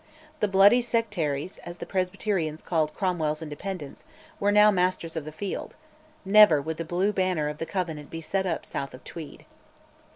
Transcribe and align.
The 0.39 0.47
"bloody 0.47 0.81
sectaries," 0.81 1.59
as 1.59 1.77
the 1.77 1.85
Presbyterians 1.85 2.63
called 2.63 2.91
Cromwell's 2.95 3.43
Independents, 3.43 4.03
were 4.39 4.51
now 4.51 4.71
masters 4.71 5.15
of 5.15 5.25
the 5.25 5.31
field: 5.31 5.75
never 6.25 6.59
would 6.59 6.77
the 6.77 6.83
blue 6.85 7.13
banner 7.13 7.49
of 7.49 7.59
the 7.59 7.67
Covenant 7.67 8.09
be 8.09 8.19
set 8.19 8.47
up 8.47 8.65
south 8.65 8.95
of 8.95 9.03
Tweed. 9.03 9.45